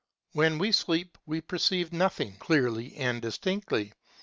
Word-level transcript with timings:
When 0.33 0.57
we 0.57 0.71
sleep 0.71 1.15
we 1.27 1.41
perceive 1.41 1.93
nothing 1.93 2.35
clearly 2.37 2.95
and 2.95 3.21
distinctly 3.21 3.81
(§15). 3.89 3.93